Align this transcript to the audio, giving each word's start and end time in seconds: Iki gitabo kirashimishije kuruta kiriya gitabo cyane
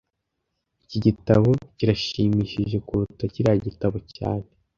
Iki 0.83 0.97
gitabo 1.05 1.49
kirashimishije 1.77 2.77
kuruta 2.87 3.23
kiriya 3.33 3.55
gitabo 3.67 3.97
cyane 4.15 4.47